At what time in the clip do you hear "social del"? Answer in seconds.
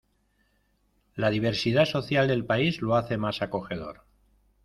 1.85-2.43